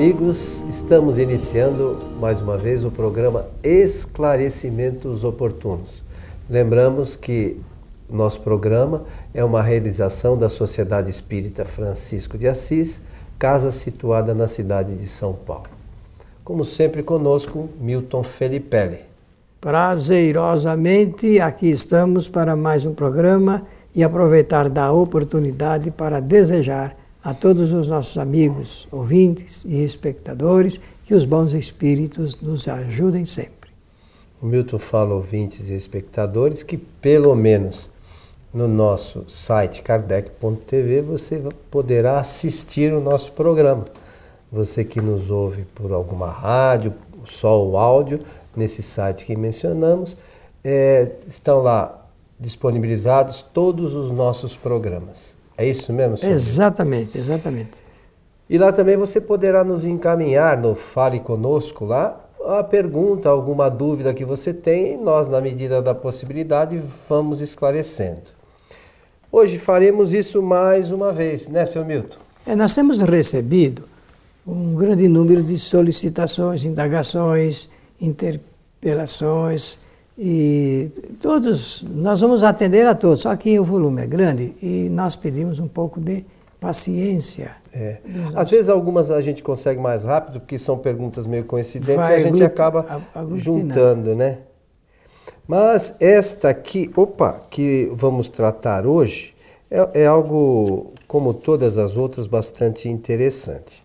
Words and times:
amigos, 0.00 0.64
estamos 0.66 1.18
iniciando 1.18 1.98
mais 2.18 2.40
uma 2.40 2.56
vez 2.56 2.86
o 2.86 2.90
programa 2.90 3.46
Esclarecimentos 3.62 5.24
Oportunos. 5.24 6.02
Lembramos 6.48 7.16
que 7.16 7.60
nosso 8.08 8.40
programa 8.40 9.04
é 9.34 9.44
uma 9.44 9.60
realização 9.60 10.38
da 10.38 10.48
Sociedade 10.48 11.10
Espírita 11.10 11.66
Francisco 11.66 12.38
de 12.38 12.48
Assis, 12.48 13.02
casa 13.38 13.70
situada 13.70 14.32
na 14.32 14.48
cidade 14.48 14.96
de 14.96 15.06
São 15.06 15.34
Paulo. 15.34 15.68
Como 16.42 16.64
sempre, 16.64 17.02
conosco, 17.02 17.68
Milton 17.78 18.22
Felipelli. 18.22 19.00
Prazerosamente, 19.60 21.38
aqui 21.40 21.68
estamos 21.68 22.26
para 22.26 22.56
mais 22.56 22.86
um 22.86 22.94
programa 22.94 23.66
e 23.94 24.02
aproveitar 24.02 24.70
da 24.70 24.90
oportunidade 24.90 25.90
para 25.90 26.20
desejar 26.20 26.96
a 27.22 27.34
todos 27.34 27.72
os 27.72 27.86
nossos 27.86 28.16
amigos, 28.16 28.88
ouvintes 28.90 29.64
e 29.66 29.82
espectadores 29.82 30.80
que 31.04 31.14
os 31.14 31.24
bons 31.24 31.52
espíritos 31.52 32.40
nos 32.40 32.66
ajudem 32.66 33.24
sempre. 33.24 33.70
O 34.40 34.46
Milton 34.46 34.78
fala, 34.78 35.14
ouvintes 35.14 35.68
e 35.68 35.74
espectadores, 35.74 36.62
que 36.62 36.78
pelo 36.78 37.34
menos 37.34 37.90
no 38.52 38.66
nosso 38.66 39.24
site 39.28 39.82
kardec.tv 39.82 41.02
você 41.02 41.42
poderá 41.70 42.20
assistir 42.20 42.92
o 42.92 43.00
nosso 43.00 43.32
programa. 43.32 43.84
Você 44.50 44.84
que 44.84 45.00
nos 45.00 45.30
ouve 45.30 45.64
por 45.74 45.92
alguma 45.92 46.30
rádio, 46.30 46.94
só 47.26 47.62
o 47.62 47.76
áudio, 47.76 48.20
nesse 48.56 48.82
site 48.82 49.26
que 49.26 49.36
mencionamos, 49.36 50.16
é, 50.64 51.12
estão 51.26 51.62
lá 51.62 52.06
disponibilizados 52.38 53.42
todos 53.42 53.94
os 53.94 54.10
nossos 54.10 54.56
programas. 54.56 55.39
É 55.60 55.66
isso 55.66 55.92
mesmo, 55.92 56.16
senhor? 56.16 56.32
Exatamente, 56.32 57.18
exatamente. 57.18 57.82
E 58.48 58.56
lá 58.56 58.72
também 58.72 58.96
você 58.96 59.20
poderá 59.20 59.62
nos 59.62 59.84
encaminhar 59.84 60.56
no 60.56 60.74
Fale 60.74 61.20
Conosco 61.20 61.84
lá 61.84 62.18
a 62.46 62.64
pergunta, 62.64 63.28
alguma 63.28 63.68
dúvida 63.68 64.14
que 64.14 64.24
você 64.24 64.54
tem, 64.54 64.94
e 64.94 64.96
nós, 64.96 65.28
na 65.28 65.38
medida 65.38 65.82
da 65.82 65.94
possibilidade, 65.94 66.82
vamos 67.06 67.42
esclarecendo. 67.42 68.22
Hoje 69.30 69.58
faremos 69.58 70.14
isso 70.14 70.40
mais 70.40 70.90
uma 70.90 71.12
vez, 71.12 71.46
né, 71.46 71.66
seu 71.66 71.84
Milton? 71.84 72.16
É, 72.46 72.56
nós 72.56 72.74
temos 72.74 72.98
recebido 72.98 73.82
um 74.46 74.74
grande 74.74 75.06
número 75.08 75.42
de 75.42 75.58
solicitações, 75.58 76.64
indagações, 76.64 77.68
interpelações, 78.00 79.78
e 80.22 80.92
todos, 81.18 81.82
nós 81.84 82.20
vamos 82.20 82.44
atender 82.44 82.86
a 82.86 82.94
todos, 82.94 83.22
só 83.22 83.34
que 83.34 83.58
o 83.58 83.64
volume 83.64 84.02
é 84.02 84.06
grande 84.06 84.54
e 84.60 84.90
nós 84.90 85.16
pedimos 85.16 85.58
um 85.58 85.66
pouco 85.66 85.98
de 85.98 86.26
paciência. 86.60 87.52
É. 87.72 88.00
Às 88.34 88.50
vezes 88.50 88.68
algumas 88.68 89.10
a 89.10 89.22
gente 89.22 89.42
consegue 89.42 89.80
mais 89.80 90.04
rápido, 90.04 90.38
porque 90.38 90.58
são 90.58 90.76
perguntas 90.76 91.24
meio 91.24 91.44
coincidentes 91.44 91.96
Vai, 91.96 92.20
e 92.20 92.26
a 92.26 92.28
gente 92.28 92.44
acaba 92.44 93.00
juntando, 93.34 94.14
né? 94.14 94.40
Mas 95.48 95.94
esta 95.98 96.50
aqui, 96.50 96.90
opa, 96.94 97.40
que 97.48 97.90
vamos 97.94 98.28
tratar 98.28 98.86
hoje, 98.86 99.34
é, 99.70 100.02
é 100.02 100.06
algo, 100.06 100.92
como 101.08 101.32
todas 101.32 101.78
as 101.78 101.96
outras, 101.96 102.26
bastante 102.26 102.90
interessante. 102.90 103.82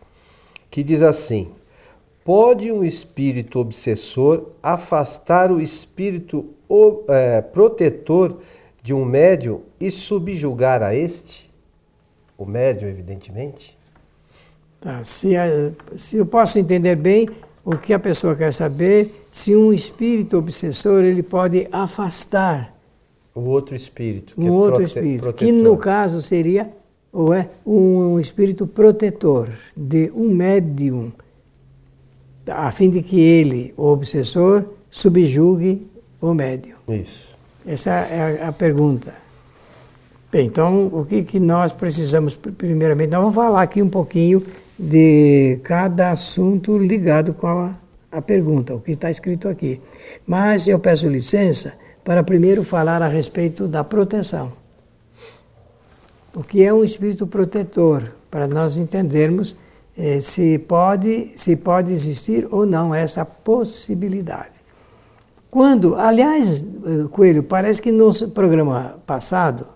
Que 0.70 0.84
diz 0.84 1.02
assim: 1.02 1.48
Pode 2.26 2.72
um 2.72 2.84
espírito 2.84 3.60
obsessor 3.60 4.48
afastar 4.64 5.52
o 5.52 5.62
espírito 5.62 6.44
é, 7.08 7.40
protetor 7.40 8.40
de 8.82 8.96
um 8.96 9.06
médium 9.06 9.62
e 9.80 9.92
subjugar 9.92 10.82
a 10.82 10.96
este? 10.96 11.54
O 12.36 12.44
médium, 12.44 12.90
evidentemente? 12.90 13.78
Tá, 14.82 15.04
se, 15.04 15.34
se 15.96 16.18
eu 16.18 16.26
posso 16.26 16.58
entender 16.58 16.96
bem 16.96 17.30
o 17.64 17.78
que 17.78 17.94
a 17.94 18.00
pessoa 18.00 18.36
quer 18.36 18.52
saber, 18.52 19.28
se 19.32 19.56
um 19.56 19.72
espírito 19.72 20.36
obsessor 20.36 21.04
ele 21.04 21.22
pode 21.22 21.68
afastar 21.72 22.76
o 23.36 23.42
outro 23.42 23.76
espírito, 23.76 24.34
um 24.36 24.48
é 24.48 24.52
outro 24.52 24.82
espírito, 24.82 25.22
protetor. 25.22 25.48
que 25.48 25.52
no 25.52 25.78
caso 25.78 26.20
seria 26.20 26.72
ou 27.14 27.32
é 27.32 27.52
um 27.64 28.20
espírito 28.20 28.66
protetor 28.66 29.52
de 29.78 30.10
um 30.10 30.34
médium 30.34 31.12
a 32.48 32.72
fim 32.72 32.90
de 32.90 33.02
que 33.02 33.20
ele, 33.20 33.74
o 33.78 33.88
obsessor, 33.88 34.66
subjugue 34.90 35.88
o 36.22 36.34
médium. 36.34 36.78
Isso. 36.88 37.36
Essa 37.66 37.92
é 37.92 38.42
a, 38.42 38.50
a 38.50 38.52
pergunta. 38.52 39.14
Bem, 40.32 40.48
então, 40.48 40.88
o 40.88 41.06
que, 41.06 41.24
que 41.24 41.40
nós 41.40 41.72
precisamos, 41.72 42.36
primeiramente, 42.36 43.10
nós 43.12 43.22
vamos 43.22 43.36
falar 43.36 43.62
aqui 43.62 43.82
um 43.82 43.90
pouquinho 43.90 44.44
de 44.78 45.60
cada 45.64 46.12
assunto 46.12 46.78
ligado 46.78 47.34
com 47.34 47.48
a, 47.48 47.76
a 48.12 48.22
pergunta, 48.22 48.76
o 48.76 48.82
que 48.82 48.92
está 48.92 49.10
escrito 49.10 49.48
aqui. 49.48 49.80
Mas 50.28 50.68
eu 50.68 50.78
peço 50.78 51.08
licença 51.08 51.74
para 52.04 52.24
primeiro 52.24 52.64
falar 52.64 53.02
a 53.02 53.08
respeito 53.08 53.68
da 53.68 53.84
proteção. 53.84 54.52
O 56.36 56.44
que 56.44 56.64
é 56.64 56.74
um 56.74 56.84
espírito 56.84 57.26
protetor, 57.26 58.14
para 58.30 58.46
nós 58.46 58.78
entendermos 58.78 59.56
eh, 59.98 60.20
se, 60.20 60.58
pode, 60.60 61.32
se 61.36 61.56
pode 61.56 61.92
existir 61.92 62.48
ou 62.52 62.66
não 62.66 62.94
essa 62.94 63.24
possibilidade. 63.24 64.60
Quando, 65.50 65.96
aliás, 65.96 66.68
Coelho, 67.12 67.42
parece 67.42 67.82
que 67.82 67.90
no 67.90 68.12
programa 68.32 69.00
passado 69.06 69.68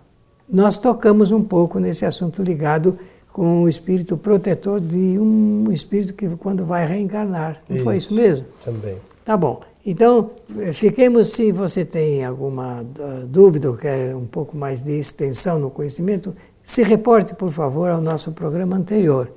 nós 0.47 0.78
tocamos 0.78 1.31
um 1.31 1.41
pouco 1.41 1.80
nesse 1.80 2.06
assunto 2.06 2.44
ligado 2.44 3.00
com 3.31 3.63
o 3.63 3.69
espírito 3.69 4.18
protetor 4.18 4.81
de 4.81 5.18
um 5.18 5.72
espírito 5.72 6.13
que 6.13 6.28
quando 6.36 6.66
vai 6.66 6.86
reencarnar. 6.86 7.62
Não 7.69 7.78
isso, 7.78 7.86
foi 7.86 7.97
isso 7.97 8.13
mesmo? 8.13 8.46
Também. 8.66 8.97
Tá 9.24 9.38
bom. 9.38 9.62
Então, 9.86 10.31
eh, 10.57 10.74
fiquemos, 10.74 11.30
se 11.30 11.51
você 11.51 11.86
tem 11.86 12.25
alguma 12.25 12.81
uh, 12.81 13.25
dúvida 13.25 13.69
ou 13.69 13.78
quer 13.78 14.13
um 14.16 14.25
pouco 14.25 14.57
mais 14.57 14.81
de 14.81 15.00
extensão 15.00 15.59
no 15.59 15.69
conhecimento, 15.69 16.36
se 16.62 16.84
reporte, 16.84 17.34
por 17.34 17.51
favor, 17.51 17.90
ao 17.90 18.01
nosso 18.01 18.31
programa 18.34 18.75
anterior 18.75 19.31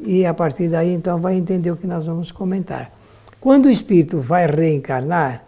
e 0.00 0.24
a 0.24 0.32
partir 0.32 0.68
daí 0.68 0.92
então 0.92 1.20
vai 1.20 1.36
entender 1.36 1.70
o 1.70 1.76
que 1.76 1.86
nós 1.86 2.06
vamos 2.06 2.32
comentar. 2.32 2.92
Quando 3.40 3.66
o 3.66 3.70
espírito 3.70 4.18
vai 4.18 4.46
reencarnar, 4.46 5.44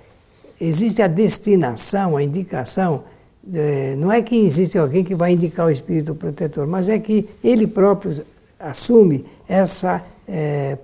existe 0.60 1.02
a 1.02 1.06
destinação, 1.06 2.16
a 2.16 2.22
indicação. 2.22 3.04
É, 3.52 3.96
não 3.96 4.12
é 4.12 4.22
que 4.22 4.36
existe 4.36 4.78
alguém 4.78 5.02
que 5.02 5.14
vai 5.14 5.32
indicar 5.32 5.66
o 5.66 5.70
espírito 5.70 6.14
protetor, 6.14 6.66
mas 6.66 6.88
é 6.88 6.98
que 6.98 7.28
ele 7.42 7.66
próprio 7.66 8.24
assume 8.58 9.26
essa 9.48 10.02
é, 10.28 10.76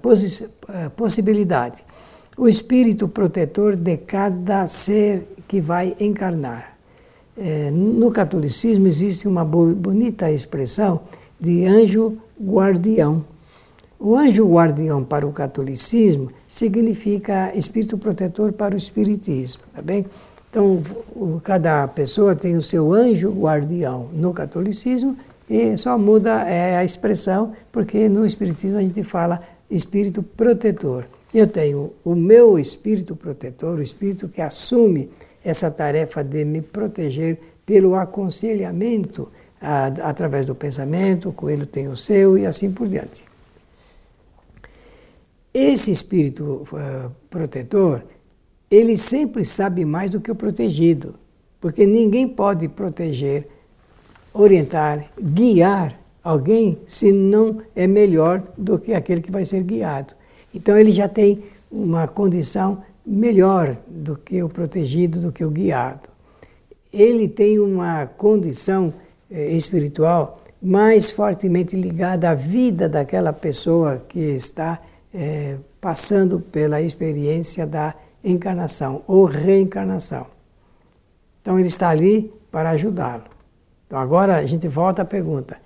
possi 0.00 0.48
possibilidade. 0.96 1.84
O 2.38 2.48
espírito 2.48 3.06
protetor 3.08 3.76
de 3.76 3.98
cada 3.98 4.66
ser 4.66 5.28
que 5.46 5.60
vai 5.60 5.94
encarnar. 6.00 6.78
É, 7.36 7.70
no 7.70 8.10
catolicismo 8.10 8.86
existe 8.86 9.28
uma 9.28 9.44
bonita 9.44 10.30
expressão 10.30 11.00
de 11.40 11.64
anjo 11.64 12.18
guardião. 12.40 13.24
O 13.98 14.16
anjo 14.16 14.48
guardião 14.48 15.04
para 15.04 15.26
o 15.26 15.32
catolicismo 15.32 16.30
significa 16.46 17.54
espírito 17.54 17.98
protetor 17.98 18.52
para 18.52 18.74
o 18.74 18.78
espiritismo, 18.78 19.60
tá 19.74 19.82
bem? 19.82 20.06
Então, 20.50 20.82
cada 21.42 21.86
pessoa 21.88 22.34
tem 22.34 22.56
o 22.56 22.62
seu 22.62 22.92
anjo 22.92 23.30
guardião 23.30 24.08
no 24.12 24.32
catolicismo 24.32 25.16
e 25.48 25.76
só 25.76 25.98
muda 25.98 26.48
é, 26.48 26.76
a 26.76 26.84
expressão, 26.84 27.52
porque 27.70 28.08
no 28.08 28.26
espiritismo 28.26 28.78
a 28.78 28.82
gente 28.82 29.02
fala 29.02 29.40
espírito 29.70 30.22
protetor. 30.22 31.06
Eu 31.32 31.46
tenho 31.46 31.92
o 32.04 32.14
meu 32.14 32.58
espírito 32.58 33.14
protetor, 33.14 33.78
o 33.78 33.82
espírito 33.82 34.28
que 34.28 34.40
assume 34.40 35.10
essa 35.44 35.70
tarefa 35.70 36.24
de 36.24 36.44
me 36.44 36.60
proteger 36.60 37.38
pelo 37.64 37.94
aconselhamento 37.94 39.28
a, 39.60 39.86
através 40.08 40.46
do 40.46 40.54
pensamento, 40.54 41.28
o 41.28 41.32
coelho 41.32 41.66
tem 41.66 41.88
o 41.88 41.96
seu 41.96 42.38
e 42.38 42.46
assim 42.46 42.72
por 42.72 42.88
diante. 42.88 43.24
Esse 45.52 45.90
espírito 45.90 46.66
uh, 46.72 47.10
protetor, 47.28 48.04
ele 48.70 48.96
sempre 48.96 49.44
sabe 49.44 49.84
mais 49.84 50.10
do 50.10 50.20
que 50.20 50.30
o 50.30 50.34
protegido, 50.34 51.16
porque 51.60 51.84
ninguém 51.84 52.28
pode 52.28 52.68
proteger, 52.68 53.48
orientar, 54.32 55.04
guiar 55.20 55.98
alguém 56.22 56.78
se 56.86 57.10
não 57.10 57.58
é 57.74 57.86
melhor 57.86 58.42
do 58.56 58.78
que 58.78 58.94
aquele 58.94 59.20
que 59.20 59.30
vai 59.30 59.44
ser 59.44 59.62
guiado. 59.62 60.14
Então 60.54 60.78
ele 60.78 60.92
já 60.92 61.08
tem 61.08 61.42
uma 61.70 62.06
condição 62.06 62.82
melhor 63.04 63.76
do 63.88 64.16
que 64.16 64.42
o 64.42 64.48
protegido, 64.48 65.20
do 65.20 65.32
que 65.32 65.44
o 65.44 65.50
guiado. 65.50 66.08
Ele 66.92 67.28
tem 67.28 67.58
uma 67.58 68.06
condição 68.06 68.92
espiritual 69.30 70.40
mais 70.62 71.10
fortemente 71.10 71.74
ligada 71.74 72.30
à 72.30 72.34
vida 72.34 72.88
daquela 72.88 73.32
pessoa 73.32 74.04
que 74.08 74.18
está 74.18 74.80
é, 75.12 75.56
passando 75.80 76.38
pela 76.40 76.82
experiência 76.82 77.66
da 77.66 77.94
encarnação 78.22 79.02
ou 79.06 79.24
reencarnação. 79.24 80.26
Então 81.40 81.58
ele 81.58 81.68
está 81.68 81.88
ali 81.88 82.32
para 82.50 82.70
ajudá-lo. 82.70 83.24
Então 83.86 83.98
agora 83.98 84.36
a 84.36 84.46
gente 84.46 84.68
volta 84.68 85.02
à 85.02 85.04
pergunta, 85.04 85.56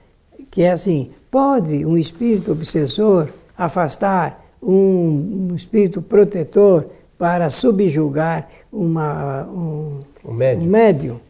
que 0.51 0.63
é 0.63 0.71
assim: 0.71 1.11
pode 1.31 1.85
um 1.85 1.99
espírito 1.99 2.53
obsessor 2.53 3.29
afastar 3.59 4.45
um, 4.63 5.49
um 5.51 5.55
espírito 5.55 6.01
protetor 6.01 6.87
para 7.19 7.51
subjugar 7.51 8.49
uma, 8.73 9.45
um, 9.45 10.01
um 10.25 10.33
médium. 10.33 10.65
Um 10.65 10.71
médium. 10.71 11.21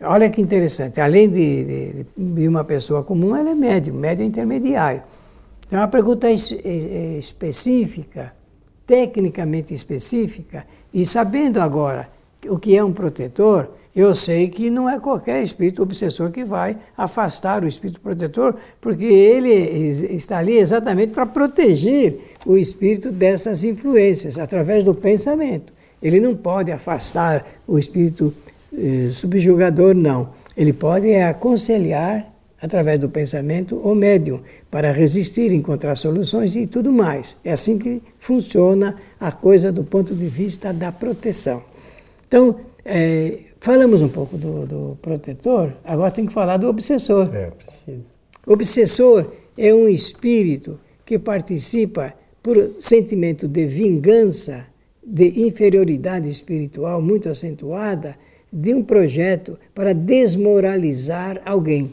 Olha 0.00 0.30
que 0.30 0.40
interessante, 0.40 1.00
além 1.00 1.28
de, 1.28 1.64
de, 1.64 2.06
de, 2.16 2.46
uma 2.46 2.62
pessoa 2.62 3.02
comum, 3.02 3.34
ela 3.34 3.50
é 3.50 3.54
médium, 3.54 3.94
médium 3.94 4.26
intermediário. 4.26 5.02
Então, 5.66 5.78
é 5.78 5.82
uma 5.82 5.88
pergunta 5.88 6.30
es, 6.30 6.52
es, 6.52 7.18
específica, 7.18 8.32
tecnicamente 8.86 9.74
específica, 9.74 10.64
e 10.94 11.04
sabendo 11.04 11.60
agora 11.60 12.08
o 12.46 12.58
que 12.58 12.76
é 12.76 12.84
um 12.84 12.92
protetor, 12.92 13.70
eu 13.94 14.14
sei 14.14 14.48
que 14.48 14.70
não 14.70 14.88
é 14.88 15.00
qualquer 15.00 15.42
espírito 15.42 15.82
obsessor 15.82 16.30
que 16.30 16.44
vai 16.44 16.78
afastar 16.96 17.64
o 17.64 17.66
espírito 17.66 18.00
protetor, 18.00 18.54
porque 18.80 19.04
ele 19.04 19.50
está 19.50 20.38
ali 20.38 20.56
exatamente 20.56 21.12
para 21.12 21.26
proteger 21.26 22.20
o 22.46 22.56
espírito 22.56 23.10
dessas 23.10 23.64
influências, 23.64 24.38
através 24.38 24.84
do 24.84 24.94
pensamento. 24.94 25.72
Ele 26.00 26.20
não 26.20 26.36
pode 26.36 26.70
afastar 26.70 27.44
o 27.66 27.76
espírito 27.76 28.32
eh, 28.76 29.10
subjugador, 29.12 29.94
não. 29.94 30.30
Ele 30.56 30.72
pode 30.72 31.14
aconselhar, 31.14 32.32
através 32.60 32.98
do 32.98 33.08
pensamento, 33.08 33.76
o 33.76 33.94
médium, 33.94 34.40
para 34.70 34.92
resistir, 34.92 35.52
encontrar 35.52 35.96
soluções 35.96 36.56
e 36.56 36.66
tudo 36.66 36.92
mais. 36.92 37.36
É 37.44 37.52
assim 37.52 37.78
que 37.78 38.02
funciona 38.18 38.96
a 39.18 39.30
coisa 39.32 39.70
do 39.72 39.84
ponto 39.84 40.14
de 40.14 40.26
vista 40.26 40.72
da 40.72 40.92
proteção. 40.92 41.62
Então, 42.26 42.56
é, 42.84 43.38
falamos 43.60 44.02
um 44.02 44.08
pouco 44.08 44.36
do, 44.36 44.66
do, 44.66 44.98
protetor, 45.00 45.72
agora 45.84 46.10
tem 46.10 46.26
que 46.26 46.32
falar 46.32 46.56
do 46.56 46.68
obsessor. 46.68 47.28
É, 47.34 47.50
precisa. 47.50 48.06
Obsessor 48.46 49.32
é 49.56 49.74
um 49.74 49.88
espírito 49.88 50.78
que 51.04 51.18
participa 51.18 52.14
por 52.42 52.72
sentimento 52.76 53.46
de 53.46 53.66
vingança, 53.66 54.66
de 55.04 55.46
inferioridade 55.46 56.28
espiritual 56.28 57.00
muito 57.00 57.28
acentuada, 57.28 58.16
de 58.52 58.74
um 58.74 58.82
projeto 58.82 59.58
para 59.74 59.92
desmoralizar 59.92 61.40
alguém. 61.44 61.90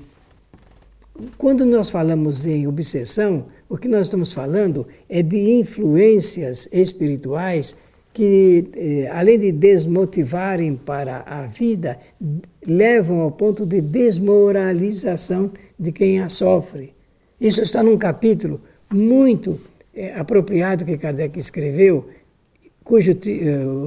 Quando 1.37 1.65
nós 1.65 1.89
falamos 1.89 2.45
em 2.45 2.67
obsessão, 2.67 3.45
o 3.69 3.77
que 3.77 3.87
nós 3.87 4.07
estamos 4.07 4.33
falando 4.33 4.85
é 5.09 5.21
de 5.21 5.37
influências 5.59 6.67
espirituais 6.71 7.75
que, 8.13 8.69
eh, 8.73 9.09
além 9.11 9.37
de 9.37 9.51
desmotivarem 9.51 10.75
para 10.75 11.23
a 11.25 11.47
vida, 11.47 11.99
levam 12.65 13.19
ao 13.19 13.31
ponto 13.31 13.65
de 13.65 13.81
desmoralização 13.81 15.51
de 15.77 15.91
quem 15.91 16.21
a 16.21 16.29
sofre. 16.29 16.93
Isso 17.39 17.61
está 17.61 17.83
num 17.83 17.97
capítulo 17.97 18.61
muito 18.91 19.59
eh, 19.93 20.13
apropriado 20.15 20.85
que 20.85 20.97
Kardec 20.97 21.37
escreveu, 21.37 22.07
cujo 22.85 23.13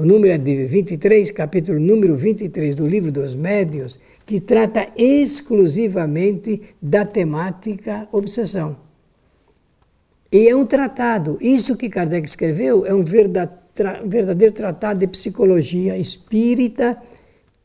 o 0.01 0.05
número 0.05 0.35
é 0.35 0.39
de 0.39 0.67
23, 0.67 1.31
capítulo 1.31 1.79
número 1.79 2.17
23 2.17 2.75
do 2.75 2.85
Livro 2.85 3.13
dos 3.13 3.33
Médios, 3.33 3.99
que 4.27 4.41
trata 4.41 4.89
exclusivamente 4.97 6.61
da 6.83 7.05
temática 7.05 8.09
obsessão. 8.11 8.77
E 10.33 10.49
é 10.49 10.55
um 10.55 10.67
tratado. 10.67 11.39
Isso 11.41 11.77
que 11.77 11.89
Kardec 11.89 12.29
escreveu 12.29 12.85
é 12.85 12.93
um 12.93 13.05
verdadeiro 13.05 14.53
tratado 14.53 14.99
de 14.99 15.07
psicologia 15.07 15.97
espírita, 15.97 17.01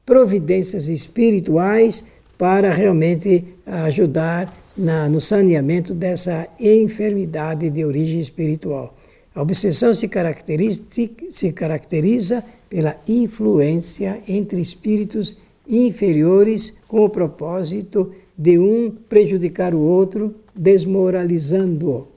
providências 0.06 0.88
espirituais 0.88 2.06
para 2.38 2.72
realmente 2.72 3.44
ajudar 3.66 4.56
na, 4.78 5.10
no 5.10 5.20
saneamento 5.20 5.96
dessa 5.96 6.48
enfermidade 6.60 7.72
de 7.72 7.84
origem 7.84 8.20
espiritual. 8.20 8.96
A 9.36 9.42
obsessão 9.42 9.94
se 9.94 10.08
caracteriza, 10.08 10.82
se 11.30 11.52
caracteriza 11.52 12.44
pela 12.70 12.96
influência 13.08 14.22
entre 14.28 14.62
espíritos 14.62 15.38
inferiores 15.68 16.78
com 16.88 17.06
o 17.06 17.10
propósito 17.10 18.14
de 18.38 18.58
um 18.60 18.92
prejudicar 18.92 19.74
o 19.74 19.80
outro, 19.80 20.36
desmoralizando-o. 20.56 22.08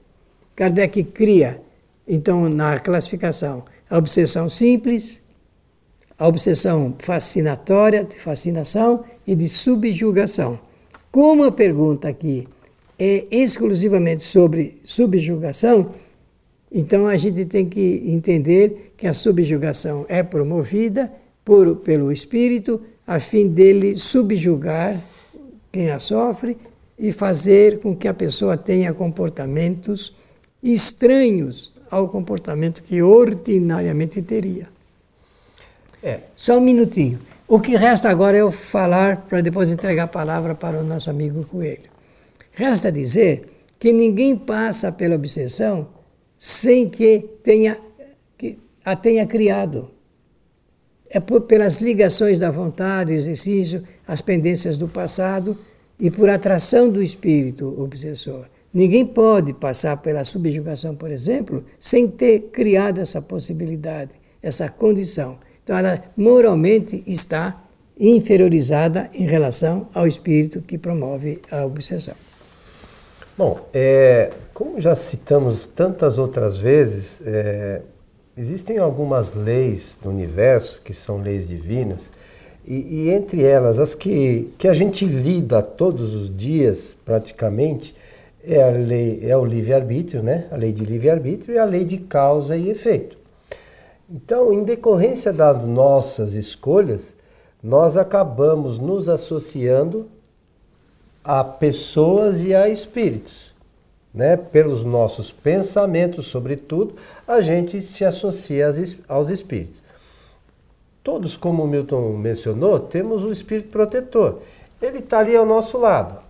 Kardec 0.55 1.03
cria, 1.05 1.61
então, 2.07 2.49
na 2.49 2.79
classificação, 2.79 3.63
a 3.89 3.97
obsessão 3.97 4.49
simples, 4.49 5.21
a 6.17 6.27
obsessão 6.27 6.95
fascinatória, 6.97 8.03
de 8.03 8.17
fascinação 8.19 9.03
e 9.25 9.35
de 9.35 9.47
subjugação. 9.47 10.59
Como 11.11 11.43
a 11.43 11.51
pergunta 11.51 12.07
aqui 12.07 12.47
é 12.97 13.25
exclusivamente 13.29 14.23
sobre 14.23 14.79
subjugação, 14.83 15.91
então 16.71 17.07
a 17.07 17.15
gente 17.17 17.45
tem 17.45 17.67
que 17.67 18.03
entender 18.05 18.93
que 18.97 19.07
a 19.07 19.13
subjugação 19.13 20.05
é 20.09 20.21
promovida 20.21 21.11
por, 21.43 21.77
pelo 21.77 22.11
espírito 22.11 22.81
a 23.05 23.19
fim 23.19 23.47
dele 23.47 23.95
subjugar 23.95 24.99
quem 25.71 25.91
a 25.91 25.99
sofre 25.99 26.57
e 26.99 27.11
fazer 27.11 27.79
com 27.79 27.95
que 27.95 28.07
a 28.07 28.13
pessoa 28.13 28.57
tenha 28.57 28.93
comportamentos 28.93 30.15
estranhos 30.61 31.71
ao 31.89 32.09
comportamento 32.09 32.83
que 32.83 33.01
ordinariamente 33.01 34.21
teria. 34.21 34.67
É. 36.03 36.21
Só 36.35 36.57
um 36.57 36.61
minutinho. 36.61 37.19
O 37.47 37.61
que 37.61 37.77
resta 37.77 38.09
agora 38.09 38.35
é 38.35 38.41
eu 38.41 38.51
falar 38.51 39.25
para 39.29 39.39
depois 39.39 39.71
entregar 39.71 40.03
a 40.03 40.07
palavra 40.07 40.53
para 40.53 40.79
o 40.79 40.83
nosso 40.83 41.09
amigo 41.09 41.45
Coelho. 41.45 41.89
Resta 42.51 42.91
dizer 42.91 43.63
que 43.79 43.93
ninguém 43.93 44.35
passa 44.35 44.91
pela 44.91 45.15
obsessão 45.15 45.87
sem 46.37 46.87
que 46.87 47.25
tenha 47.43 47.77
que 48.37 48.59
a 48.85 48.95
tenha 48.95 49.25
criado. 49.25 49.89
É 51.09 51.19
por, 51.19 51.41
pelas 51.41 51.81
ligações 51.81 52.37
da 52.37 52.51
vontade, 52.51 53.13
exercício, 53.13 53.83
as 54.07 54.21
pendências 54.21 54.77
do 54.77 54.87
passado 54.87 55.57
e 55.99 56.11
por 56.11 56.29
atração 56.29 56.89
do 56.89 57.01
espírito 57.01 57.81
obsessor. 57.81 58.45
Ninguém 58.73 59.05
pode 59.05 59.53
passar 59.53 59.97
pela 59.97 60.23
subjugação, 60.23 60.95
por 60.95 61.09
exemplo, 61.09 61.65
sem 61.79 62.07
ter 62.07 62.49
criado 62.51 62.99
essa 62.99 63.21
possibilidade, 63.21 64.11
essa 64.41 64.69
condição. 64.69 65.39
Então, 65.63 65.77
ela 65.77 66.03
moralmente 66.15 67.03
está 67.07 67.63
inferiorizada 67.99 69.09
em 69.13 69.25
relação 69.25 69.89
ao 69.93 70.05
espírito 70.05 70.61
que 70.61 70.77
promove 70.77 71.41
a 71.49 71.65
obsessão. 71.65 72.13
Bom, 73.37 73.59
é, 73.71 74.31
como 74.51 74.81
já 74.81 74.95
citamos 74.95 75.67
tantas 75.67 76.17
outras 76.17 76.57
vezes, 76.57 77.21
é, 77.23 77.83
existem 78.35 78.79
algumas 78.79 79.31
leis 79.31 79.95
do 80.01 80.09
universo 80.09 80.81
que 80.83 80.91
são 80.91 81.21
leis 81.21 81.47
divinas, 81.47 82.09
e, 82.65 83.03
e 83.03 83.09
entre 83.11 83.43
elas 83.43 83.77
as 83.77 83.93
que, 83.93 84.51
que 84.57 84.67
a 84.67 84.73
gente 84.73 85.05
lida 85.05 85.61
todos 85.61 86.15
os 86.15 86.35
dias, 86.35 86.95
praticamente, 87.05 87.93
é, 88.43 88.63
a 88.63 88.71
lei, 88.71 89.19
é 89.21 89.37
o 89.37 89.45
livre-arbítrio, 89.45 90.23
né? 90.23 90.47
a 90.49 90.55
lei 90.55 90.73
de 90.73 90.83
livre-arbítrio 90.83 91.53
e 91.53 91.59
a 91.59 91.65
lei 91.65 91.85
de 91.85 91.99
causa 91.99 92.57
e 92.57 92.71
efeito. 92.71 93.19
Então, 94.09 94.51
em 94.51 94.63
decorrência 94.63 95.31
das 95.31 95.63
nossas 95.63 96.33
escolhas, 96.33 97.15
nós 97.61 97.97
acabamos 97.97 98.79
nos 98.79 99.07
associando 99.07 100.07
a 101.27 101.43
pessoas 101.43 102.45
e 102.45 102.55
a 102.55 102.69
espíritos. 102.69 103.53
Né? 104.13 104.37
Pelos 104.37 104.81
nossos 104.81 105.29
pensamentos, 105.29 106.27
sobretudo, 106.27 106.95
a 107.27 107.41
gente 107.41 107.81
se 107.81 108.05
associa 108.05 108.69
aos 109.09 109.29
espíritos. 109.29 109.83
Todos, 111.03 111.35
como 111.35 111.63
o 111.63 111.67
Milton 111.67 112.13
mencionou, 112.13 112.79
temos 112.79 113.25
o 113.25 113.31
espírito 113.31 113.67
protetor. 113.69 114.39
Ele 114.81 114.99
está 114.99 115.19
ali 115.19 115.35
ao 115.35 115.45
nosso 115.45 115.77
lado. 115.77 116.21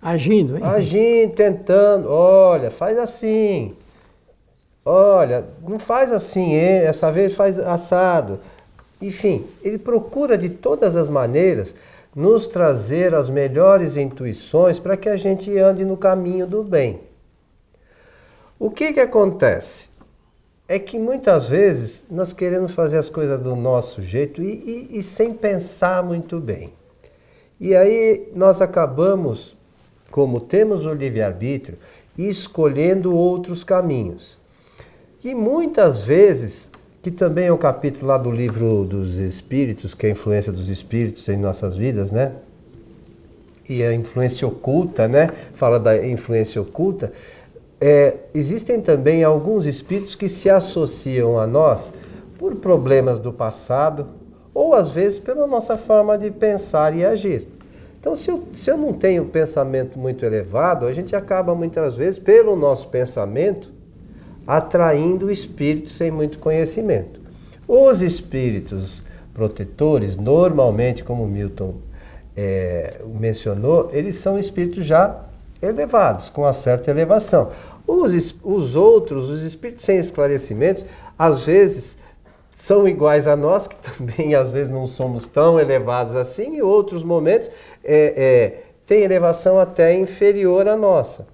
Agindo, 0.00 0.58
hein? 0.58 0.64
Agindo, 0.64 1.32
tentando. 1.32 2.08
Olha, 2.10 2.70
faz 2.70 2.98
assim. 2.98 3.74
Olha, 4.84 5.44
não 5.66 5.78
faz 5.78 6.12
assim, 6.12 6.54
essa 6.54 7.10
vez 7.10 7.34
faz 7.34 7.58
assado. 7.58 8.40
Enfim, 9.00 9.46
ele 9.62 9.78
procura 9.78 10.36
de 10.36 10.48
todas 10.48 10.96
as 10.96 11.08
maneiras 11.08 11.74
nos 12.14 12.46
trazer 12.46 13.14
as 13.14 13.28
melhores 13.30 13.96
intuições 13.96 14.78
para 14.78 14.96
que 14.96 15.08
a 15.08 15.16
gente 15.16 15.56
ande 15.58 15.84
no 15.84 15.96
caminho 15.96 16.46
do 16.46 16.62
bem. 16.62 17.00
O 18.58 18.70
que, 18.70 18.92
que 18.92 19.00
acontece? 19.00 19.88
É 20.68 20.78
que 20.78 20.98
muitas 20.98 21.46
vezes 21.48 22.04
nós 22.10 22.32
queremos 22.32 22.72
fazer 22.72 22.98
as 22.98 23.08
coisas 23.08 23.40
do 23.40 23.56
nosso 23.56 24.00
jeito 24.00 24.42
e, 24.42 24.88
e, 24.92 24.98
e 24.98 25.02
sem 25.02 25.34
pensar 25.34 26.02
muito 26.02 26.38
bem. 26.38 26.72
E 27.58 27.74
aí 27.74 28.28
nós 28.34 28.60
acabamos 28.60 29.56
como 30.12 30.38
temos 30.38 30.84
o 30.84 30.92
livre-arbítrio, 30.92 31.78
escolhendo 32.16 33.16
outros 33.16 33.64
caminhos. 33.64 34.38
E 35.24 35.34
muitas 35.34 36.04
vezes, 36.04 36.70
que 37.02 37.10
também 37.10 37.46
é 37.46 37.52
um 37.52 37.58
capítulo 37.58 38.06
lá 38.06 38.16
do 38.16 38.30
livro 38.30 38.84
dos 38.84 39.18
Espíritos, 39.18 39.92
que 39.92 40.06
é 40.06 40.08
a 40.10 40.12
influência 40.12 40.52
dos 40.52 40.68
Espíritos 40.68 41.28
em 41.28 41.36
nossas 41.36 41.76
vidas, 41.76 42.12
né? 42.12 42.32
E 43.68 43.82
a 43.82 43.92
influência 43.92 44.46
oculta, 44.46 45.08
né? 45.08 45.30
Fala 45.52 45.80
da 45.80 46.06
influência 46.06 46.62
oculta. 46.62 47.12
é, 47.80 48.14
existem 48.32 48.80
também 48.80 49.24
alguns 49.24 49.66
espíritos 49.66 50.14
que 50.14 50.28
se 50.28 50.48
associam 50.48 51.40
a 51.40 51.48
nós 51.48 51.92
por 52.38 52.54
problemas 52.54 53.18
do 53.18 53.32
passado 53.32 54.06
ou 54.54 54.72
às 54.72 54.90
vezes 54.90 55.18
pela 55.18 55.48
nossa 55.48 55.76
forma 55.76 56.16
de 56.16 56.30
pensar 56.30 56.96
e 56.96 57.04
agir. 57.04 57.48
Então, 57.98 58.14
se 58.14 58.30
eu, 58.30 58.44
se 58.54 58.70
eu 58.70 58.76
não 58.76 58.92
tenho 58.92 59.24
pensamento 59.24 59.98
muito 59.98 60.24
elevado, 60.24 60.86
a 60.86 60.92
gente 60.92 61.16
acaba 61.16 61.54
muitas 61.56 61.96
vezes, 61.96 62.20
pelo 62.20 62.54
nosso 62.54 62.86
pensamento, 62.88 63.71
atraindo 64.46 65.30
espíritos 65.30 65.92
sem 65.92 66.10
muito 66.10 66.38
conhecimento. 66.38 67.20
Os 67.66 68.02
espíritos 68.02 69.02
protetores, 69.32 70.16
normalmente, 70.16 71.02
como 71.02 71.26
Milton 71.26 71.74
é, 72.36 73.00
mencionou, 73.18 73.88
eles 73.92 74.16
são 74.16 74.38
espíritos 74.38 74.84
já 74.84 75.20
elevados, 75.60 76.28
com 76.28 76.42
uma 76.42 76.52
certa 76.52 76.90
elevação. 76.90 77.50
Os, 77.86 78.34
os 78.42 78.76
outros, 78.76 79.28
os 79.28 79.42
espíritos 79.42 79.84
sem 79.84 79.98
esclarecimentos, 79.98 80.84
às 81.18 81.44
vezes 81.44 81.96
são 82.50 82.86
iguais 82.86 83.26
a 83.26 83.36
nós, 83.36 83.66
que 83.66 83.76
também 83.98 84.34
às 84.34 84.48
vezes 84.48 84.72
não 84.72 84.86
somos 84.86 85.26
tão 85.26 85.58
elevados 85.58 86.14
assim, 86.16 86.56
em 86.56 86.62
outros 86.62 87.02
momentos 87.02 87.50
é, 87.84 88.14
é, 88.16 88.62
tem 88.86 89.02
elevação 89.02 89.58
até 89.58 89.94
inferior 89.94 90.68
à 90.68 90.76
nossa. 90.76 91.26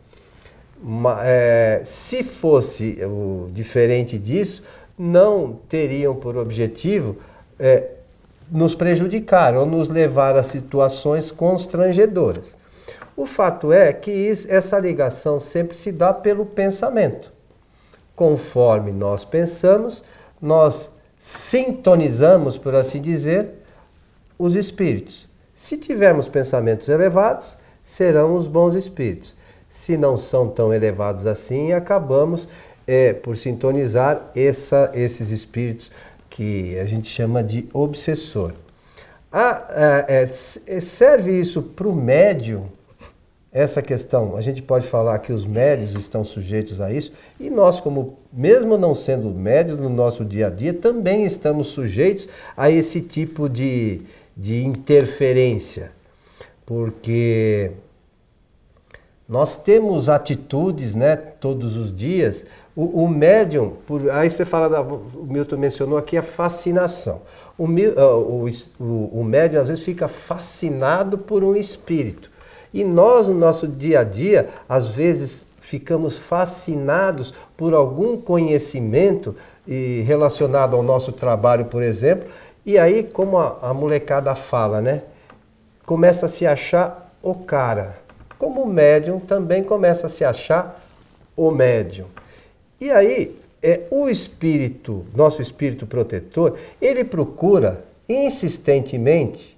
É, 1.25 1.83
se 1.85 2.23
fosse 2.23 2.99
o, 3.05 3.51
diferente 3.53 4.19
disso, 4.19 4.63
não 4.99 5.59
teriam 5.69 6.15
por 6.15 6.37
objetivo 6.37 7.17
é, 7.59 7.91
nos 8.51 8.75
prejudicar 8.75 9.55
ou 9.57 9.67
nos 9.67 9.89
levar 9.89 10.37
a 10.37 10.43
situações 10.43 11.31
constrangedoras. 11.31 12.57
O 13.17 13.27
fato 13.27 13.73
é 13.73 13.93
que 13.93 14.13
isso, 14.13 14.47
essa 14.51 14.79
ligação 14.79 15.41
sempre 15.41 15.77
se 15.77 15.91
dá 15.91 16.13
pelo 16.13 16.47
pensamento. 16.47 17.33
Conforme 18.15 18.93
nós 18.93 19.25
pensamos, 19.25 20.05
nós 20.41 20.93
sintonizamos, 21.19 22.57
por 22.57 22.75
assim 22.75 23.01
dizer, 23.01 23.51
os 24.39 24.55
espíritos. 24.55 25.29
Se 25.53 25.77
tivermos 25.77 26.29
pensamentos 26.29 26.89
elevados, 26.89 27.59
serão 27.83 28.35
os 28.37 28.47
bons 28.47 28.77
espíritos. 28.77 29.35
Se 29.69 29.97
não 29.97 30.17
são 30.17 30.49
tão 30.49 30.73
elevados 30.73 31.27
assim, 31.27 31.73
acabamos 31.73 32.49
é, 32.87 33.13
por 33.13 33.37
sintonizar 33.37 34.31
essa, 34.35 34.91
esses 34.95 35.31
espíritos 35.31 35.91
que 36.31 36.79
a 36.79 36.87
gente 36.87 37.09
chama 37.09 37.45
de 37.45 37.69
obsessor. 37.73 38.53
Ah, 39.31 40.05
é, 40.09 40.29
é, 40.67 40.81
serve 40.81 41.39
isso 41.39 41.63
para 41.63 41.87
o 41.87 41.95
médium 41.95 42.67
essa 43.51 43.81
questão, 43.81 44.37
a 44.37 44.41
gente 44.43 44.61
pode 44.61 44.87
falar 44.87 45.19
que 45.21 45.33
os 45.33 45.47
médios 45.47 45.95
estão 45.95 46.23
sujeitos 46.23 46.81
a 46.81 46.93
isso, 46.93 47.13
e 47.41 47.49
nós, 47.49 47.81
como 47.81 48.19
mesmo 48.33 48.77
não 48.77 48.95
sendo 48.95 49.31
médios 49.31 49.79
no 49.79 49.89
nosso 49.89 50.25
dia 50.25 50.49
a 50.49 50.51
dia, 50.51 50.75
também 50.75 51.25
estamos 51.25 51.69
sujeitos 51.69 52.29
a 52.57 52.71
esse 52.71 53.01
tipo 53.01 53.49
de, 53.49 54.03
de 54.37 54.63
interferência. 54.65 55.93
Porque 56.67 57.73
nós 59.29 59.57
temos 59.57 60.09
atitudes 60.09 60.95
né, 60.95 61.15
todos 61.15 61.77
os 61.77 61.95
dias. 61.95 62.47
O, 62.75 63.05
o 63.05 63.09
médium, 63.09 63.75
por, 63.87 64.09
aí 64.11 64.31
você 64.31 64.45
fala, 64.45 64.69
da, 64.69 64.81
o 64.81 65.27
Milton 65.29 65.59
mencionou 65.59 65.99
aqui 65.99 66.17
a 66.17 66.23
fascinação. 66.23 67.21
O, 67.59 67.67
ah, 67.67 68.17
o, 68.17 68.49
o, 68.81 69.21
o 69.21 69.25
médium 69.25 69.61
às 69.61 69.69
vezes 69.69 69.85
fica 69.85 70.09
fascinado 70.09 71.19
por 71.19 71.45
um 71.45 71.55
espírito. 71.55 72.31
E 72.73 72.83
nós, 72.85 73.29
no 73.29 73.35
nosso 73.35 73.69
dia 73.69 74.01
a 74.01 74.05
dia, 74.05 74.49
às 74.67 74.89
vezes 74.89 75.45
ficamos 75.61 76.17
fascinados 76.17 77.35
por 77.57 77.75
algum 77.75 78.17
conhecimento 78.17 79.37
e 79.67 80.03
relacionado 80.07 80.75
ao 80.75 80.83
nosso 80.83 81.13
trabalho, 81.13 81.67
por 81.67 81.83
exemplo, 81.83 82.29
e 82.65 82.79
aí, 82.79 83.03
como 83.03 83.39
a, 83.39 83.59
a 83.63 83.75
molecada 83.75 84.35
fala, 84.35 84.81
né? 84.81 85.03
Começa 85.85 86.27
a 86.27 86.29
se 86.29 86.47
achar 86.47 87.13
o 87.23 87.35
cara. 87.35 88.08
Como 88.39 88.63
o 88.63 88.67
médium 88.67 89.19
também 89.19 89.65
começa 89.65 90.07
a 90.07 90.11
se 90.11 90.25
achar 90.25 90.85
o 91.37 91.51
médium. 91.51 92.07
E 92.81 92.91
aí, 92.91 93.39
é, 93.63 93.83
o 93.91 94.09
espírito, 94.09 95.05
nosso 95.15 95.43
espírito 95.43 95.87
protetor, 95.87 96.57
ele 96.81 97.05
procura 97.05 97.85
insistentemente 98.09 99.57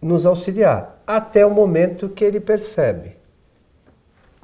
nos 0.00 0.26
auxiliar, 0.26 1.00
até 1.06 1.46
o 1.46 1.50
momento 1.50 2.08
que 2.08 2.24
ele 2.24 2.40
percebe: 2.40 3.16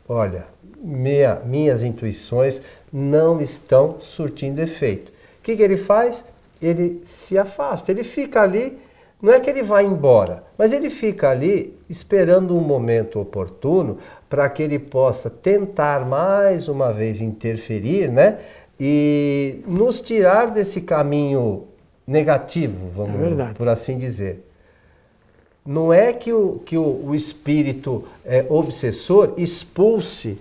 olha, 0.08 0.46
minha, 0.76 1.40
minhas 1.44 1.82
intuições 1.82 2.62
não 2.92 3.40
estão 3.40 4.00
surtindo 4.00 4.60
efeito. 4.60 5.10
O 5.10 5.42
que, 5.42 5.56
que 5.56 5.62
ele 5.62 5.76
faz? 5.76 6.24
Ele 6.62 7.02
se 7.04 7.36
afasta, 7.36 7.90
ele 7.90 8.04
fica 8.04 8.40
ali. 8.40 8.78
Não 9.20 9.32
é 9.32 9.40
que 9.40 9.50
ele 9.50 9.62
vai 9.62 9.84
embora, 9.84 10.44
mas 10.56 10.72
ele 10.72 10.88
fica 10.88 11.30
ali 11.30 11.76
esperando 11.88 12.56
um 12.56 12.60
momento 12.60 13.20
oportuno 13.20 13.98
para 14.28 14.48
que 14.48 14.62
ele 14.62 14.78
possa 14.78 15.28
tentar 15.28 16.06
mais 16.06 16.68
uma 16.68 16.92
vez 16.92 17.20
interferir, 17.20 18.08
né? 18.10 18.38
E 18.78 19.60
nos 19.66 20.00
tirar 20.00 20.52
desse 20.52 20.82
caminho 20.82 21.64
negativo, 22.06 22.88
vamos 22.94 23.38
é 23.38 23.52
por 23.54 23.68
assim 23.68 23.98
dizer 23.98 24.48
não 25.68 25.92
é 25.92 26.14
que 26.14 26.32
o, 26.32 26.62
que 26.64 26.78
o, 26.78 27.08
o 27.08 27.14
espírito 27.14 28.02
é, 28.24 28.46
obsessor 28.48 29.34
expulse 29.36 30.38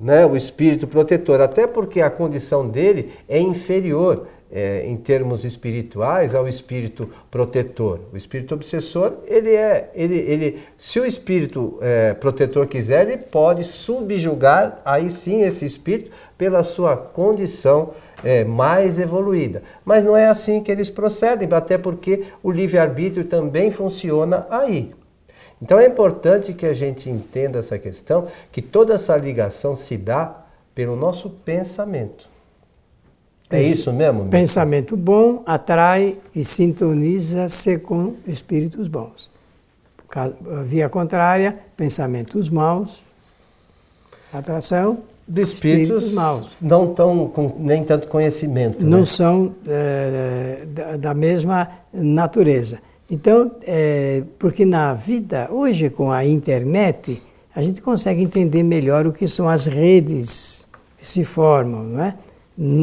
né, 0.00 0.26
o 0.26 0.34
espírito 0.34 0.88
protetor, 0.88 1.40
até 1.40 1.68
porque 1.68 2.00
a 2.00 2.10
condição 2.10 2.68
dele 2.68 3.12
é 3.28 3.38
inferior 3.38 4.26
é, 4.54 4.86
em 4.86 4.96
termos 4.96 5.44
espirituais 5.44 6.32
ao 6.32 6.46
espírito 6.46 7.10
protetor. 7.28 7.98
O 8.12 8.16
espírito 8.16 8.54
obsessor, 8.54 9.14
ele 9.26 9.50
é, 9.50 9.90
ele, 9.96 10.16
ele, 10.16 10.62
se 10.78 11.00
o 11.00 11.04
espírito 11.04 11.76
é, 11.82 12.14
protetor 12.14 12.68
quiser, 12.68 13.08
ele 13.08 13.16
pode 13.16 13.64
subjugar 13.64 14.80
aí 14.84 15.10
sim 15.10 15.42
esse 15.42 15.66
espírito 15.66 16.12
pela 16.38 16.62
sua 16.62 16.96
condição 16.96 17.90
é, 18.22 18.44
mais 18.44 19.00
evoluída. 19.00 19.64
Mas 19.84 20.04
não 20.04 20.16
é 20.16 20.28
assim 20.28 20.62
que 20.62 20.70
eles 20.70 20.88
procedem, 20.88 21.48
até 21.50 21.76
porque 21.76 22.24
o 22.40 22.52
livre-arbítrio 22.52 23.24
também 23.24 23.72
funciona 23.72 24.46
aí. 24.48 24.94
Então 25.60 25.80
é 25.80 25.86
importante 25.86 26.52
que 26.52 26.66
a 26.66 26.72
gente 26.72 27.10
entenda 27.10 27.58
essa 27.58 27.76
questão, 27.76 28.28
que 28.52 28.62
toda 28.62 28.94
essa 28.94 29.16
ligação 29.16 29.74
se 29.74 29.96
dá 29.96 30.44
pelo 30.74 30.94
nosso 30.94 31.28
pensamento. 31.28 32.33
É 33.56 33.62
isso 33.62 33.92
mesmo? 33.92 34.26
Pensamento 34.26 34.96
bom 34.96 35.42
atrai 35.46 36.18
e 36.34 36.44
sintoniza-se 36.44 37.78
com 37.78 38.14
espíritos 38.26 38.88
bons. 38.88 39.30
Via 40.64 40.88
contrária, 40.88 41.58
pensamentos 41.76 42.48
maus, 42.48 43.04
atração 44.32 44.98
de 45.26 45.42
espíritos, 45.42 46.04
espíritos 46.04 46.14
maus. 46.14 46.56
Não 46.60 46.90
estão 46.90 47.28
com 47.28 47.52
nem 47.58 47.82
tanto 47.82 48.08
conhecimento. 48.08 48.84
Não 48.84 49.00
né? 49.00 49.04
são 49.04 49.54
é, 49.66 50.64
da, 50.66 50.96
da, 50.96 51.14
mesma 51.14 51.68
natureza. 51.92 52.78
Então, 53.10 53.50
é, 53.62 54.22
porque 54.38 54.64
na 54.64 54.92
vida, 54.92 55.48
hoje 55.50 55.90
com 55.90 56.12
a 56.12 56.24
internet, 56.24 57.20
a 57.54 57.62
gente 57.62 57.80
consegue 57.80 58.22
entender 58.22 58.62
melhor 58.62 59.06
o 59.06 59.12
que 59.12 59.26
são 59.26 59.48
as 59.48 59.66
redes 59.66 60.66
que 60.98 61.06
se 61.06 61.24
formam, 61.24 61.84
não 61.84 62.02
é? 62.02 62.14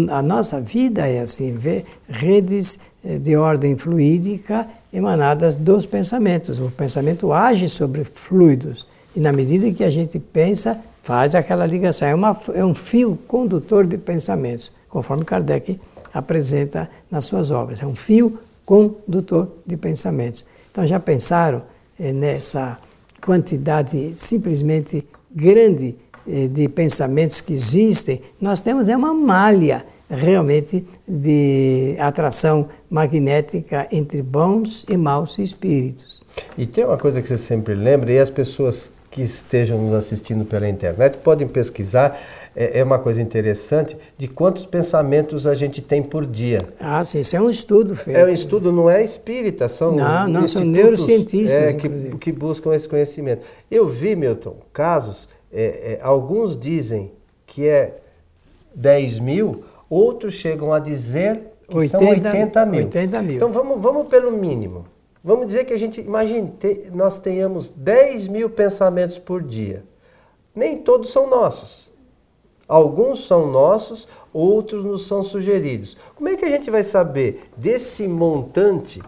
A 0.09 0.21
nossa 0.21 0.59
vida 0.59 1.07
é 1.07 1.21
assim, 1.21 1.55
vê 1.55 1.85
redes 2.09 2.77
eh, 3.03 3.17
de 3.17 3.37
ordem 3.37 3.77
fluídica 3.77 4.67
emanadas 4.91 5.55
dos 5.55 5.85
pensamentos. 5.85 6.59
O 6.59 6.69
pensamento 6.69 7.31
age 7.31 7.69
sobre 7.69 8.03
fluidos. 8.03 8.85
E 9.15 9.19
na 9.19 9.31
medida 9.31 9.71
que 9.71 9.83
a 9.83 9.89
gente 9.89 10.19
pensa, 10.19 10.77
faz 11.03 11.35
aquela 11.35 11.65
ligação. 11.65 12.07
É, 12.07 12.13
uma, 12.13 12.37
é 12.53 12.65
um 12.65 12.75
fio 12.75 13.17
condutor 13.27 13.85
de 13.85 13.97
pensamentos, 13.97 14.71
conforme 14.89 15.23
Kardec 15.23 15.79
apresenta 16.13 16.89
nas 17.09 17.23
suas 17.23 17.49
obras. 17.49 17.81
É 17.81 17.85
um 17.85 17.95
fio 17.95 18.39
condutor 18.65 19.51
de 19.65 19.77
pensamentos. 19.77 20.45
Então, 20.69 20.85
já 20.85 20.99
pensaram 20.99 21.63
eh, 21.97 22.11
nessa 22.11 22.77
quantidade 23.23 24.13
simplesmente 24.15 25.05
grande 25.33 25.95
de 26.25 26.69
pensamentos 26.69 27.41
que 27.41 27.53
existem? 27.53 28.21
Nós 28.39 28.61
temos 28.61 28.89
é 28.89 28.95
uma 28.95 29.13
malha 29.13 29.85
realmente 30.09 30.85
de 31.07 31.95
atração 31.97 32.67
magnética 32.89 33.87
entre 33.91 34.21
bons 34.21 34.85
e 34.89 34.97
maus 34.97 35.39
espíritos. 35.39 36.23
E 36.57 36.65
tem 36.65 36.83
uma 36.83 36.97
coisa 36.97 37.21
que 37.21 37.27
você 37.27 37.37
sempre 37.37 37.73
lembra, 37.73 38.11
e 38.11 38.19
as 38.19 38.29
pessoas 38.29 38.91
que 39.09 39.21
estejam 39.21 39.77
nos 39.77 39.93
assistindo 39.93 40.45
pela 40.45 40.67
internet 40.67 41.17
podem 41.17 41.47
pesquisar. 41.47 42.19
É, 42.53 42.79
é, 42.79 42.83
uma 42.83 42.99
coisa 42.99 43.21
interessante 43.21 43.95
de 44.17 44.27
quantos 44.27 44.65
pensamentos 44.65 45.47
a 45.47 45.53
gente 45.55 45.81
tem 45.81 46.03
por 46.03 46.25
dia. 46.25 46.57
Ah, 46.81 47.01
sim, 47.01 47.21
isso 47.21 47.33
é 47.33 47.41
um 47.41 47.49
estudo 47.49 47.95
feito. 47.95 48.17
É 48.17 48.25
um 48.25 48.27
estudo, 48.29 48.73
não 48.73 48.89
é 48.89 49.01
espírita, 49.01 49.69
são 49.69 49.95
Não, 49.95 50.27
não, 50.27 50.45
são 50.45 50.61
neurocientistas. 50.65 51.57
É, 51.57 51.73
que, 51.73 51.89
que 52.17 52.31
buscam 52.33 52.75
esse 52.75 52.89
conhecimento. 52.89 53.45
Eu 53.69 53.87
vi, 53.87 54.17
Milton, 54.17 54.57
casos 54.73 55.29
é, 55.53 55.93
é, 55.93 55.99
alguns 56.01 56.59
dizem 56.59 57.11
que 57.45 57.67
é 57.67 57.97
10 58.73 59.19
mil, 59.19 59.63
outros 59.89 60.33
chegam 60.33 60.73
a 60.73 60.79
dizer 60.79 61.41
que 61.67 61.75
80, 61.75 61.97
são 61.97 62.07
80 62.07 62.65
mil. 62.65 62.83
80 62.85 63.21
mil. 63.21 63.35
Então 63.35 63.51
vamos, 63.51 63.81
vamos 63.81 64.07
pelo 64.07 64.31
mínimo. 64.31 64.85
Vamos 65.23 65.47
dizer 65.47 65.65
que 65.65 65.73
a 65.73 65.77
gente, 65.77 66.01
imagine, 66.01 66.51
te, 66.51 66.89
nós 66.91 67.19
tenhamos 67.19 67.69
10 67.75 68.27
mil 68.27 68.49
pensamentos 68.49 69.19
por 69.19 69.41
dia. 69.41 69.83
Nem 70.55 70.77
todos 70.77 71.11
são 71.11 71.29
nossos. 71.29 71.89
Alguns 72.67 73.27
são 73.27 73.51
nossos, 73.51 74.07
outros 74.33 74.83
nos 74.83 75.05
são 75.05 75.21
sugeridos. 75.21 75.97
Como 76.15 76.29
é 76.29 76.37
que 76.37 76.45
a 76.45 76.49
gente 76.49 76.71
vai 76.71 76.83
saber 76.83 77.49
desse 77.55 78.07
montante 78.07 79.01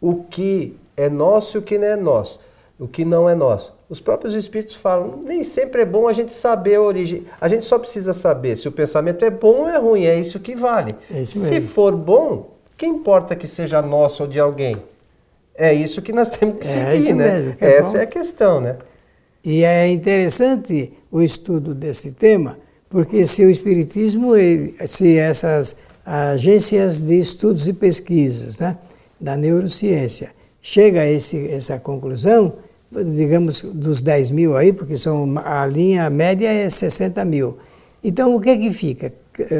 o 0.00 0.24
que 0.24 0.76
é 0.96 1.08
nosso 1.08 1.56
e 1.56 1.58
o 1.58 1.62
que 1.62 1.78
não 1.78 1.86
é 1.86 1.96
nosso? 1.96 2.38
O 2.78 2.86
que 2.86 3.04
não 3.04 3.28
é 3.28 3.34
nosso? 3.34 3.79
Os 3.90 4.00
próprios 4.00 4.34
espíritos 4.34 4.76
falam, 4.76 5.20
nem 5.24 5.42
sempre 5.42 5.82
é 5.82 5.84
bom 5.84 6.06
a 6.06 6.12
gente 6.12 6.32
saber 6.32 6.76
a 6.76 6.80
origem. 6.80 7.26
A 7.40 7.48
gente 7.48 7.66
só 7.66 7.76
precisa 7.76 8.12
saber 8.12 8.56
se 8.56 8.68
o 8.68 8.72
pensamento 8.72 9.24
é 9.24 9.30
bom 9.30 9.62
ou 9.62 9.68
é 9.68 9.76
ruim, 9.78 10.04
é 10.04 10.16
isso 10.16 10.38
que 10.38 10.54
vale. 10.54 10.94
É 11.12 11.22
isso 11.22 11.40
se 11.40 11.60
for 11.60 11.96
bom, 11.96 12.54
que 12.76 12.86
importa 12.86 13.34
que 13.34 13.48
seja 13.48 13.82
nosso 13.82 14.22
ou 14.22 14.28
de 14.28 14.38
alguém? 14.38 14.76
É 15.56 15.74
isso 15.74 16.00
que 16.00 16.12
nós 16.12 16.30
temos 16.38 16.58
que 16.58 16.68
é 16.68 16.70
seguir, 17.00 17.14
né? 17.14 17.40
Mesmo, 17.40 17.56
é 17.60 17.76
Essa 17.78 17.90
bom. 17.90 17.98
é 17.98 18.02
a 18.02 18.06
questão, 18.06 18.60
né? 18.60 18.78
E 19.42 19.64
é 19.64 19.88
interessante 19.88 20.92
o 21.10 21.20
estudo 21.20 21.74
desse 21.74 22.12
tema, 22.12 22.58
porque 22.88 23.26
se 23.26 23.44
o 23.44 23.50
Espiritismo, 23.50 24.34
se 24.86 25.16
essas 25.16 25.76
agências 26.06 27.00
de 27.00 27.18
estudos 27.18 27.66
e 27.66 27.72
pesquisas 27.72 28.60
né, 28.60 28.78
da 29.20 29.36
neurociência 29.36 30.30
chega 30.62 31.00
a 31.00 31.10
esse, 31.10 31.48
essa 31.48 31.78
conclusão, 31.78 32.54
digamos 33.14 33.62
dos 33.62 34.02
10 34.02 34.30
mil 34.30 34.56
aí, 34.56 34.72
porque 34.72 34.96
são, 34.96 35.38
a 35.38 35.66
linha 35.66 36.10
média 36.10 36.48
é 36.48 36.68
60 36.68 37.24
mil. 37.24 37.58
Então 38.02 38.34
o 38.34 38.40
que 38.40 38.50
é 38.50 38.56
que 38.56 38.72
fica? 38.72 39.12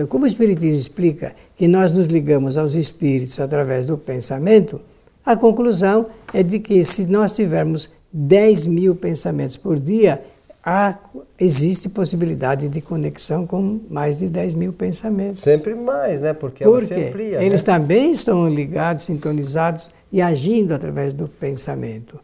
Como 0.08 0.24
o 0.24 0.26
Espiritismo 0.26 0.76
explica 0.76 1.34
que 1.56 1.68
nós 1.68 1.90
nos 1.90 2.06
ligamos 2.06 2.56
aos 2.56 2.74
espíritos 2.74 3.38
através 3.38 3.86
do 3.86 3.96
pensamento, 3.96 4.80
a 5.24 5.36
conclusão 5.36 6.06
é 6.32 6.42
de 6.42 6.58
que 6.58 6.82
se 6.84 7.06
nós 7.06 7.32
tivermos 7.32 7.90
10 8.12 8.66
mil 8.66 8.94
pensamentos 8.94 9.56
por 9.56 9.78
dia, 9.78 10.22
há, 10.64 10.98
existe 11.38 11.88
possibilidade 11.88 12.68
de 12.68 12.80
conexão 12.80 13.46
com 13.46 13.80
mais 13.88 14.18
de 14.18 14.28
10 14.28 14.54
mil 14.54 14.72
pensamentos. 14.72 15.40
Sempre 15.40 15.74
mais, 15.74 16.20
né? 16.20 16.32
Porque 16.32 16.64
por 16.64 16.82
amplia. 16.82 17.42
Eles 17.42 17.62
né? 17.62 17.72
também 17.72 18.10
estão 18.10 18.48
ligados, 18.48 19.04
sintonizados 19.04 19.88
e 20.12 20.20
agindo 20.20 20.74
através 20.74 21.12
do 21.12 21.28
pensamento. 21.28 22.18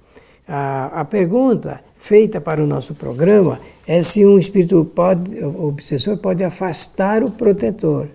A, 0.48 1.00
a 1.00 1.04
pergunta 1.04 1.80
feita 1.96 2.40
para 2.40 2.62
o 2.62 2.66
nosso 2.66 2.94
programa 2.94 3.60
é 3.86 4.00
se 4.02 4.24
um 4.24 4.38
espírito 4.38 4.84
pode, 4.84 5.34
o 5.36 5.66
obsessor 5.66 6.18
pode 6.18 6.44
afastar 6.44 7.22
o 7.22 7.30
protetor. 7.30 8.08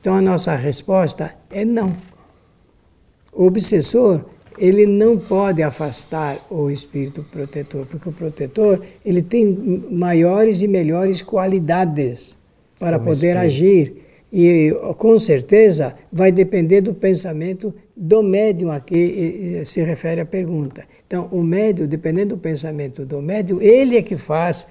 Então 0.00 0.14
a 0.14 0.20
nossa 0.20 0.54
resposta 0.54 1.34
é 1.50 1.64
não. 1.64 1.96
O 3.32 3.46
obsessor, 3.46 4.20
ele 4.56 4.86
não 4.86 5.18
pode 5.18 5.62
afastar 5.62 6.36
o 6.48 6.70
espírito 6.70 7.24
protetor, 7.24 7.86
porque 7.86 8.08
o 8.08 8.12
protetor, 8.12 8.80
ele 9.04 9.22
tem 9.22 9.84
maiores 9.90 10.62
e 10.62 10.68
melhores 10.68 11.22
qualidades 11.22 12.36
para 12.78 12.98
Como 12.98 13.10
poder 13.10 13.36
espírito. 13.36 13.46
agir. 13.46 14.03
E 14.36 14.76
com 14.98 15.16
certeza 15.16 15.94
vai 16.12 16.32
depender 16.32 16.80
do 16.80 16.92
pensamento 16.92 17.72
do 17.96 18.20
médium 18.20 18.72
a 18.72 18.80
que 18.80 19.62
se 19.64 19.80
refere 19.80 20.20
a 20.22 20.26
pergunta. 20.26 20.82
Então, 21.06 21.28
o 21.30 21.40
médium, 21.40 21.86
dependendo 21.86 22.34
do 22.34 22.40
pensamento 22.40 23.06
do 23.06 23.22
médium, 23.22 23.60
ele 23.60 23.96
é 23.96 24.02
que 24.02 24.16
faz 24.16 24.66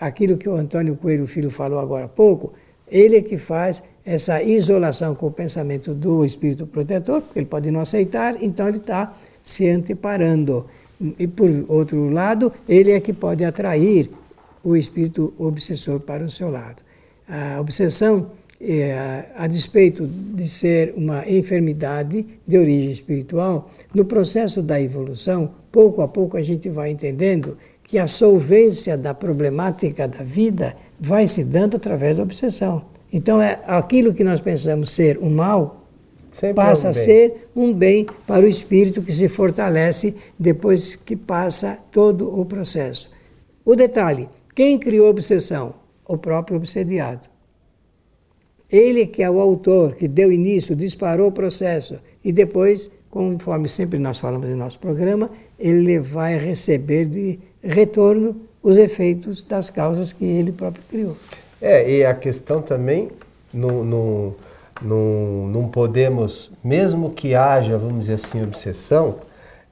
aquilo 0.00 0.38
que 0.38 0.48
o 0.48 0.54
Antônio 0.54 0.96
Coelho 0.96 1.26
Filho 1.26 1.50
falou 1.50 1.78
agora 1.78 2.06
há 2.06 2.08
pouco, 2.08 2.54
ele 2.90 3.16
é 3.16 3.20
que 3.20 3.36
faz 3.36 3.82
essa 4.06 4.42
isolação 4.42 5.14
com 5.14 5.26
o 5.26 5.30
pensamento 5.30 5.92
do 5.92 6.24
espírito 6.24 6.66
protetor, 6.66 7.20
porque 7.20 7.40
ele 7.40 7.46
pode 7.46 7.70
não 7.70 7.80
aceitar, 7.80 8.42
então 8.42 8.66
ele 8.68 8.78
está 8.78 9.14
se 9.42 9.68
anteparando. 9.68 10.64
E 11.18 11.26
por 11.26 11.50
outro 11.68 12.08
lado, 12.08 12.50
ele 12.66 12.92
é 12.92 13.00
que 13.00 13.12
pode 13.12 13.44
atrair 13.44 14.10
o 14.64 14.74
espírito 14.74 15.34
obsessor 15.36 16.00
para 16.00 16.24
o 16.24 16.30
seu 16.30 16.50
lado. 16.50 16.82
A 17.28 17.60
obsessão, 17.60 18.30
é, 18.60 19.26
a 19.36 19.46
despeito 19.46 20.06
de 20.06 20.48
ser 20.48 20.92
uma 20.96 21.28
enfermidade 21.28 22.26
de 22.46 22.58
origem 22.58 22.90
espiritual, 22.90 23.70
no 23.94 24.04
processo 24.04 24.62
da 24.62 24.80
evolução, 24.80 25.50
pouco 25.70 26.02
a 26.02 26.08
pouco 26.08 26.36
a 26.36 26.42
gente 26.42 26.68
vai 26.68 26.90
entendendo 26.90 27.56
que 27.84 27.98
a 27.98 28.06
solvência 28.06 28.98
da 28.98 29.14
problemática 29.14 30.06
da 30.06 30.22
vida 30.22 30.74
vai 31.00 31.26
se 31.26 31.44
dando 31.44 31.76
através 31.76 32.16
da 32.16 32.22
obsessão. 32.22 32.84
Então, 33.12 33.40
é 33.40 33.60
aquilo 33.66 34.12
que 34.12 34.22
nós 34.22 34.40
pensamos 34.40 34.90
ser 34.90 35.18
um 35.18 35.30
mal 35.30 35.78
Sempre 36.30 36.56
passa 36.56 36.86
é 36.86 36.88
um 36.88 36.90
a 36.90 36.92
ser 36.92 37.48
um 37.56 37.72
bem 37.72 38.06
para 38.26 38.44
o 38.44 38.48
espírito 38.48 39.00
que 39.00 39.12
se 39.12 39.28
fortalece 39.28 40.14
depois 40.38 40.94
que 40.94 41.16
passa 41.16 41.78
todo 41.90 42.38
o 42.38 42.44
processo. 42.44 43.10
O 43.64 43.74
detalhe: 43.74 44.28
quem 44.54 44.78
criou 44.78 45.06
a 45.06 45.10
obsessão? 45.10 45.74
O 46.06 46.18
próprio 46.18 46.56
obsediado. 46.56 47.28
Ele 48.70 49.06
que 49.06 49.22
é 49.22 49.30
o 49.30 49.40
autor, 49.40 49.94
que 49.94 50.06
deu 50.06 50.30
início, 50.30 50.76
disparou 50.76 51.28
o 51.28 51.32
processo 51.32 51.98
e 52.22 52.32
depois, 52.32 52.90
conforme 53.10 53.68
sempre 53.68 53.98
nós 53.98 54.18
falamos 54.18 54.48
em 54.48 54.54
nosso 54.54 54.78
programa, 54.78 55.30
ele 55.58 55.98
vai 55.98 56.36
receber 56.36 57.06
de 57.06 57.38
retorno 57.62 58.36
os 58.62 58.76
efeitos 58.76 59.42
das 59.42 59.70
causas 59.70 60.12
que 60.12 60.24
ele 60.24 60.52
próprio 60.52 60.82
criou. 60.90 61.16
É, 61.60 61.90
e 61.90 62.04
a 62.04 62.14
questão 62.14 62.60
também, 62.60 63.08
não, 63.52 64.34
não, 64.82 65.68
podemos, 65.68 66.50
mesmo 66.62 67.10
que 67.10 67.34
haja, 67.34 67.78
vamos 67.78 68.00
dizer 68.02 68.14
assim, 68.14 68.42
obsessão, 68.42 69.16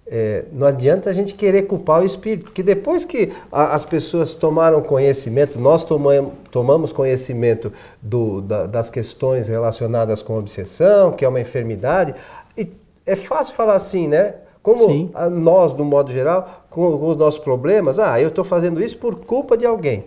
é, 0.08 0.44
não 0.52 0.68
adianta 0.68 1.10
a 1.10 1.12
gente 1.12 1.34
querer 1.34 1.62
culpar 1.62 2.00
o 2.00 2.04
espírito, 2.04 2.44
porque 2.44 2.62
depois 2.62 3.04
que 3.04 3.32
a, 3.50 3.74
as 3.74 3.84
pessoas 3.84 4.32
tomaram 4.34 4.80
conhecimento, 4.80 5.58
nós 5.58 5.82
tomamos, 5.82 6.32
tomamos 6.50 6.92
conhecimento 6.92 7.72
do, 8.00 8.40
da, 8.40 8.66
das 8.66 8.88
questões 8.88 9.48
relacionadas 9.48 10.22
com 10.22 10.38
obsessão, 10.38 11.12
que 11.12 11.24
é 11.24 11.28
uma 11.28 11.40
enfermidade, 11.40 12.14
e 12.56 12.70
é 13.04 13.16
fácil 13.16 13.54
falar 13.54 13.74
assim, 13.74 14.06
né? 14.06 14.36
Como 14.62 15.10
a, 15.14 15.28
nós, 15.28 15.74
no 15.74 15.84
modo 15.84 16.12
geral, 16.12 16.64
com, 16.70 16.98
com 16.98 17.08
os 17.08 17.16
nossos 17.16 17.40
problemas, 17.40 17.98
ah, 17.98 18.20
eu 18.20 18.28
estou 18.28 18.44
fazendo 18.44 18.82
isso 18.82 18.98
por 18.98 19.16
culpa 19.16 19.56
de 19.56 19.66
alguém. 19.66 20.04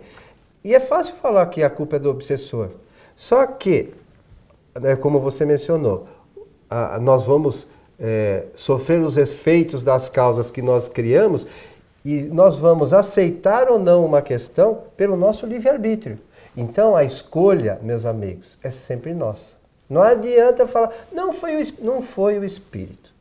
E 0.64 0.74
é 0.74 0.80
fácil 0.80 1.14
falar 1.14 1.46
que 1.46 1.62
a 1.62 1.70
culpa 1.70 1.96
é 1.96 1.98
do 1.98 2.10
obsessor. 2.10 2.68
Só 3.16 3.46
que, 3.46 3.92
né, 4.78 4.96
como 4.96 5.20
você 5.20 5.44
mencionou, 5.44 6.06
a, 6.68 6.98
nós 6.98 7.24
vamos 7.24 7.66
é, 8.00 8.44
sofrer 8.54 9.00
os 9.00 9.16
efeitos 9.16 9.82
das 9.82 10.08
causas 10.08 10.50
que 10.50 10.62
nós 10.62 10.88
criamos 10.88 11.46
e 12.04 12.22
nós 12.22 12.56
vamos 12.56 12.94
aceitar 12.94 13.68
ou 13.68 13.78
não 13.78 14.04
uma 14.04 14.22
questão 14.22 14.84
pelo 14.96 15.16
nosso 15.16 15.44
livre-arbítrio. 15.46 16.18
Então 16.56 16.96
a 16.96 17.04
escolha, 17.04 17.78
meus 17.82 18.06
amigos, 18.06 18.58
é 18.62 18.70
sempre 18.70 19.12
nossa. 19.12 19.54
Não 19.88 20.02
adianta 20.02 20.66
falar, 20.66 20.92
não 21.12 21.32
foi 21.32 21.60
o, 21.60 21.66
não 21.82 22.00
foi 22.00 22.38
o 22.38 22.44
Espírito. 22.44 23.12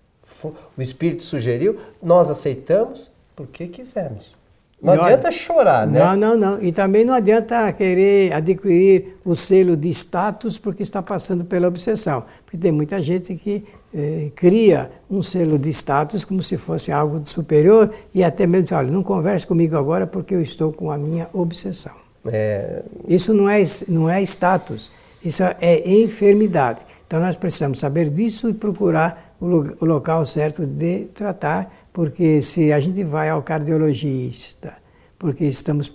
O 0.77 0.81
Espírito 0.81 1.23
sugeriu, 1.23 1.79
nós 2.01 2.29
aceitamos 2.29 3.09
porque 3.35 3.67
quisemos. 3.67 4.38
Não 4.81 4.93
adianta 4.93 5.29
chorar, 5.29 5.85
né? 5.85 5.99
Não, 5.99 6.15
não, 6.15 6.37
não. 6.37 6.63
E 6.63 6.71
também 6.71 7.03
não 7.03 7.13
adianta 7.13 7.71
querer 7.73 8.31
adquirir 8.33 9.17
o 9.25 9.35
selo 9.35 9.75
de 9.75 9.89
status 9.89 10.57
porque 10.57 10.83
está 10.83 11.01
passando 11.01 11.43
pela 11.43 11.67
obsessão. 11.67 12.23
Porque 12.45 12.57
tem 12.57 12.71
muita 12.71 13.01
gente 13.01 13.35
que 13.35 13.65
eh, 13.93 14.31
cria 14.35 14.89
um 15.09 15.21
selo 15.21 15.59
de 15.59 15.69
status 15.69 16.23
como 16.23 16.41
se 16.41 16.55
fosse 16.55 16.91
algo 16.91 17.19
de 17.19 17.29
superior 17.29 17.91
e 18.13 18.23
até 18.23 18.47
mesmo 18.47 18.63
diz, 18.63 18.71
olha, 18.71 18.89
não 18.89 19.03
converse 19.03 19.45
comigo 19.45 19.75
agora 19.75 20.07
porque 20.07 20.33
eu 20.33 20.41
estou 20.41 20.71
com 20.71 20.91
a 20.91 20.97
minha 20.97 21.27
obsessão. 21.33 21.93
É... 22.25 22.81
Isso 23.07 23.33
não 23.33 23.49
é, 23.49 23.61
não 23.87 24.09
é 24.09 24.21
status, 24.21 24.89
isso 25.23 25.43
é 25.43 25.89
enfermidade. 25.89 26.85
Então 27.05 27.19
nós 27.19 27.35
precisamos 27.35 27.79
saber 27.79 28.09
disso 28.09 28.47
e 28.47 28.53
procurar 28.53 29.35
o, 29.41 29.47
lo 29.47 29.75
o 29.81 29.85
local 29.85 30.25
certo 30.25 30.65
de 30.65 31.05
tratar 31.13 31.78
porque 31.99 32.41
se 32.41 32.71
a 32.71 32.79
gente 32.79 33.03
vai 33.03 33.27
ao 33.27 33.41
cardiologista, 33.41 34.77
porque 35.17 35.43
estamos 35.43 35.91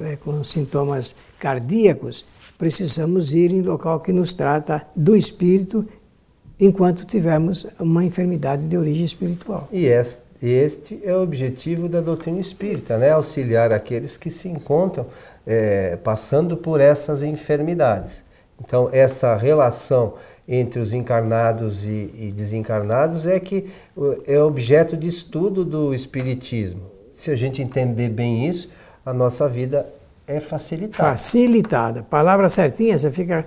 é, 0.00 0.16
com 0.16 0.42
sintomas 0.42 1.14
cardíacos, 1.38 2.24
precisamos 2.56 3.34
ir 3.34 3.52
em 3.52 3.60
local 3.60 4.00
que 4.00 4.10
nos 4.10 4.32
trata 4.32 4.80
do 4.96 5.14
espírito 5.14 5.86
enquanto 6.58 7.04
tivermos 7.04 7.66
uma 7.78 8.02
enfermidade 8.02 8.66
de 8.66 8.74
origem 8.74 9.04
espiritual. 9.04 9.68
E 10.42 10.48
este 10.48 10.98
é 11.04 11.14
o 11.14 11.22
objetivo 11.22 11.90
da 11.90 12.00
doutrina 12.00 12.40
espírita, 12.40 12.96
né? 12.96 13.10
auxiliar 13.10 13.70
aqueles 13.70 14.16
que 14.16 14.30
se 14.30 14.48
encontram 14.48 15.04
é, 15.46 15.96
passando 15.96 16.56
por 16.56 16.80
essas 16.80 17.22
enfermidades. 17.22 18.24
Então, 18.58 18.88
essa 18.90 19.36
relação 19.36 20.14
entre 20.46 20.80
os 20.80 20.92
encarnados 20.92 21.84
e, 21.84 22.10
e, 22.14 22.32
desencarnados 22.32 23.26
é 23.26 23.40
que 23.40 23.70
é 24.26 24.38
objeto 24.40 24.96
de 24.96 25.08
estudo 25.08 25.64
do 25.64 25.94
Espiritismo. 25.94 26.82
Se 27.16 27.30
a 27.30 27.36
gente 27.36 27.62
entender 27.62 28.10
bem 28.10 28.46
isso, 28.46 28.68
a 29.04 29.12
nossa 29.12 29.48
vida 29.48 29.86
é 30.26 30.40
facilitada. 30.40 31.10
Facilitada. 31.10 32.02
Palavra 32.02 32.48
certinha, 32.48 32.98
você 32.98 33.10
fica, 33.10 33.46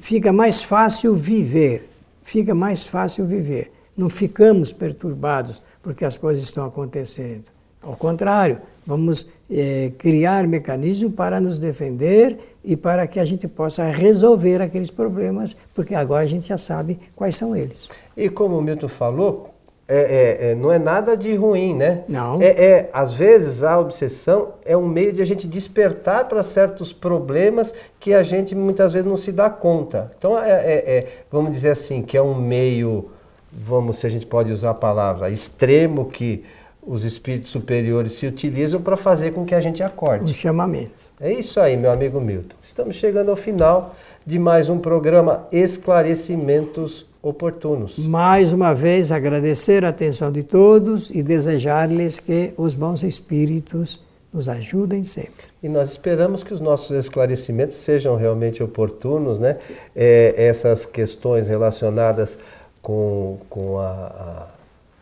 fica 0.00 0.32
mais 0.32 0.62
fácil 0.62 1.14
viver. 1.14 1.88
Fica 2.22 2.54
mais 2.54 2.86
fácil 2.86 3.26
viver. 3.26 3.72
Não 3.96 4.08
ficamos 4.08 4.72
perturbados 4.72 5.60
porque 5.82 6.04
as 6.04 6.16
coisas 6.16 6.44
estão 6.44 6.64
acontecendo. 6.64 7.44
Ao 7.82 7.96
contrário, 7.96 8.60
vamos 8.86 9.26
é, 9.50 9.92
criar 9.98 10.46
mecanismos 10.46 11.12
para 11.14 11.40
nos 11.40 11.58
defender 11.58 12.38
e 12.62 12.76
para 12.76 13.06
que 13.06 13.18
a 13.18 13.24
gente 13.24 13.48
possa 13.48 13.84
resolver 13.84 14.62
aqueles 14.62 14.90
problemas, 14.90 15.56
porque 15.74 15.94
agora 15.94 16.22
a 16.22 16.28
gente 16.28 16.48
já 16.48 16.58
sabe 16.58 16.98
quais 17.16 17.34
são 17.34 17.56
eles. 17.56 17.88
E 18.16 18.28
como 18.28 18.58
o 18.58 18.62
Milton 18.62 18.88
falou, 18.88 19.50
é, 19.88 19.98
é, 19.98 20.50
é, 20.50 20.54
não 20.54 20.70
é 20.70 20.78
nada 20.78 21.16
de 21.16 21.34
ruim, 21.34 21.74
né? 21.74 22.04
Não. 22.08 22.40
É, 22.40 22.46
é, 22.46 22.90
às 22.92 23.12
vezes 23.12 23.64
a 23.64 23.76
obsessão 23.76 24.50
é 24.64 24.76
um 24.76 24.86
meio 24.86 25.12
de 25.12 25.20
a 25.20 25.24
gente 25.24 25.48
despertar 25.48 26.28
para 26.28 26.44
certos 26.44 26.92
problemas 26.92 27.74
que 27.98 28.14
a 28.14 28.22
gente 28.22 28.54
muitas 28.54 28.92
vezes 28.92 29.08
não 29.08 29.16
se 29.16 29.32
dá 29.32 29.50
conta. 29.50 30.12
Então, 30.16 30.38
é, 30.38 30.48
é, 30.48 30.74
é, 30.86 31.06
vamos 31.28 31.50
dizer 31.50 31.70
assim, 31.70 32.02
que 32.02 32.16
é 32.16 32.22
um 32.22 32.36
meio, 32.36 33.10
vamos, 33.52 33.96
se 33.96 34.06
a 34.06 34.10
gente 34.10 34.26
pode 34.26 34.52
usar 34.52 34.70
a 34.70 34.74
palavra, 34.74 35.28
extremo 35.28 36.04
que 36.04 36.44
os 36.82 37.04
espíritos 37.04 37.50
superiores 37.50 38.12
se 38.12 38.26
utilizam 38.26 38.80
para 38.80 38.96
fazer 38.96 39.32
com 39.32 39.44
que 39.44 39.54
a 39.54 39.60
gente 39.60 39.82
acorde. 39.82 40.32
Um 40.32 40.34
chamamento. 40.34 41.10
É 41.20 41.32
isso 41.32 41.60
aí, 41.60 41.76
meu 41.76 41.90
amigo 41.90 42.20
Milton. 42.20 42.56
Estamos 42.62 42.96
chegando 42.96 43.30
ao 43.30 43.36
final 43.36 43.94
de 44.24 44.38
mais 44.38 44.68
um 44.68 44.78
programa 44.78 45.46
Esclarecimentos 45.52 47.06
oportunos. 47.22 47.98
Mais 47.98 48.52
uma 48.52 48.74
vez, 48.74 49.12
agradecer 49.12 49.84
a 49.84 49.90
atenção 49.90 50.32
de 50.32 50.42
todos 50.42 51.10
e 51.10 51.22
desejar-lhes 51.22 52.18
que 52.18 52.54
os 52.56 52.74
bons 52.74 53.02
espíritos 53.02 54.00
nos 54.32 54.48
ajudem 54.48 55.04
sempre. 55.04 55.46
E 55.62 55.68
nós 55.68 55.90
esperamos 55.90 56.42
que 56.42 56.54
os 56.54 56.60
nossos 56.60 56.96
esclarecimentos 56.96 57.76
sejam 57.76 58.16
realmente 58.16 58.62
oportunos, 58.62 59.38
né? 59.38 59.58
É, 59.94 60.34
essas 60.36 60.86
questões 60.86 61.48
relacionadas 61.48 62.38
com, 62.80 63.38
com 63.50 63.78
a, 63.78 63.90
a 63.90 64.59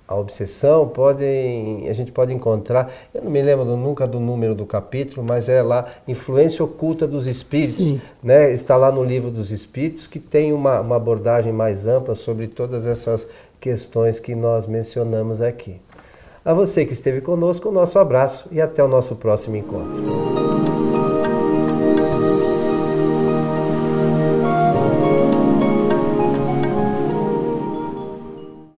a 0.08 0.16
obsessão, 0.16 0.88
podem, 0.88 1.86
a 1.90 1.92
gente 1.92 2.10
pode 2.10 2.32
encontrar, 2.32 2.90
eu 3.12 3.22
não 3.22 3.30
me 3.30 3.42
lembro 3.42 3.66
nunca 3.76 4.06
do 4.06 4.18
número 4.18 4.54
do 4.54 4.64
capítulo, 4.64 5.22
mas 5.22 5.50
é 5.50 5.62
lá, 5.62 5.84
Influência 6.08 6.64
Oculta 6.64 7.06
dos 7.06 7.26
Espíritos, 7.26 8.00
né? 8.22 8.50
está 8.50 8.74
lá 8.74 8.90
no 8.90 9.04
Livro 9.04 9.30
dos 9.30 9.50
Espíritos, 9.50 10.06
que 10.06 10.18
tem 10.18 10.50
uma, 10.54 10.80
uma 10.80 10.96
abordagem 10.96 11.52
mais 11.52 11.86
ampla 11.86 12.14
sobre 12.14 12.46
todas 12.46 12.86
essas 12.86 13.28
questões 13.60 14.18
que 14.18 14.34
nós 14.34 14.66
mencionamos 14.66 15.42
aqui. 15.42 15.78
A 16.42 16.54
você 16.54 16.86
que 16.86 16.94
esteve 16.94 17.20
conosco, 17.20 17.68
o 17.68 17.72
nosso 17.72 17.98
abraço 17.98 18.48
e 18.50 18.62
até 18.62 18.82
o 18.82 18.88
nosso 18.88 19.14
próximo 19.14 19.56
encontro. 19.56 20.87